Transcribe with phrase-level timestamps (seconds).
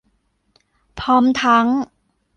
[0.99, 1.65] พร้อมทั้ง